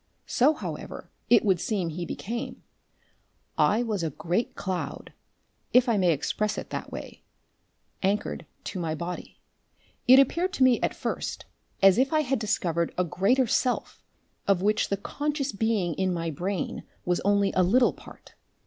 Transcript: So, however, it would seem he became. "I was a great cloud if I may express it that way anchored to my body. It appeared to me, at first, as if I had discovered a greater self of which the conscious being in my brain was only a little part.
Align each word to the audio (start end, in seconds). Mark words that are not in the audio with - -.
So, 0.25 0.55
however, 0.55 1.11
it 1.29 1.45
would 1.45 1.59
seem 1.61 1.89
he 1.89 2.07
became. 2.07 2.63
"I 3.55 3.83
was 3.83 4.01
a 4.01 4.09
great 4.09 4.55
cloud 4.55 5.13
if 5.73 5.87
I 5.87 5.95
may 5.97 6.11
express 6.11 6.57
it 6.57 6.71
that 6.71 6.91
way 6.91 7.21
anchored 8.01 8.47
to 8.63 8.79
my 8.79 8.95
body. 8.95 9.37
It 10.07 10.17
appeared 10.17 10.53
to 10.53 10.63
me, 10.63 10.81
at 10.81 10.95
first, 10.95 11.45
as 11.83 11.99
if 11.99 12.13
I 12.13 12.21
had 12.21 12.39
discovered 12.39 12.95
a 12.97 13.03
greater 13.03 13.45
self 13.45 14.01
of 14.47 14.63
which 14.63 14.89
the 14.89 14.97
conscious 14.97 15.51
being 15.51 15.93
in 15.93 16.11
my 16.11 16.31
brain 16.31 16.81
was 17.05 17.19
only 17.19 17.51
a 17.53 17.61
little 17.61 17.93
part. 17.93 18.33